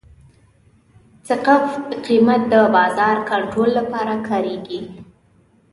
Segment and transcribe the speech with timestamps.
[1.27, 1.65] سقف
[2.07, 4.81] قیمت د بازار کنټرول لپاره کارېږي.